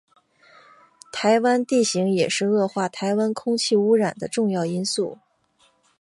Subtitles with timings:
[1.11, 5.19] 台湾的地形也是恶化台湾空气污染的重要因素。